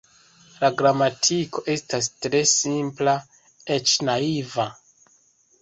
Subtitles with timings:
[0.61, 3.13] La gramatiko estas tre simpla,
[3.77, 4.71] eĉ naiva.